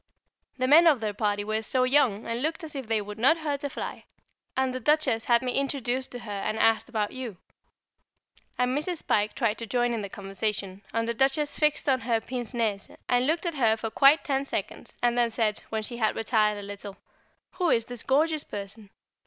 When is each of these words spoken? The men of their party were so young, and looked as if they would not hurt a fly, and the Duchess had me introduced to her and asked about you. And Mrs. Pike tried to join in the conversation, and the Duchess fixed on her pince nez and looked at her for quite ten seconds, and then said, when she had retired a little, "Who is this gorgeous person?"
The 0.57 0.67
men 0.67 0.87
of 0.87 0.99
their 0.99 1.13
party 1.13 1.43
were 1.43 1.61
so 1.61 1.83
young, 1.83 2.25
and 2.25 2.41
looked 2.41 2.63
as 2.63 2.73
if 2.75 2.87
they 2.87 3.03
would 3.03 3.19
not 3.19 3.37
hurt 3.37 3.63
a 3.63 3.69
fly, 3.69 4.05
and 4.57 4.73
the 4.73 4.79
Duchess 4.79 5.25
had 5.25 5.43
me 5.43 5.51
introduced 5.51 6.11
to 6.13 6.19
her 6.21 6.31
and 6.41 6.57
asked 6.57 6.89
about 6.89 7.11
you. 7.11 7.37
And 8.57 8.75
Mrs. 8.75 9.05
Pike 9.05 9.35
tried 9.35 9.59
to 9.59 9.67
join 9.67 9.93
in 9.93 10.01
the 10.01 10.09
conversation, 10.09 10.81
and 10.91 11.07
the 11.07 11.13
Duchess 11.13 11.55
fixed 11.59 11.87
on 11.87 11.99
her 12.01 12.19
pince 12.19 12.55
nez 12.55 12.89
and 13.07 13.27
looked 13.27 13.45
at 13.45 13.53
her 13.53 13.77
for 13.77 13.91
quite 13.91 14.23
ten 14.23 14.43
seconds, 14.43 14.97
and 15.03 15.15
then 15.15 15.29
said, 15.29 15.59
when 15.69 15.83
she 15.83 15.97
had 15.97 16.15
retired 16.15 16.57
a 16.57 16.63
little, 16.63 16.95
"Who 17.57 17.69
is 17.69 17.85
this 17.85 18.01
gorgeous 18.01 18.43
person?" 18.43 18.89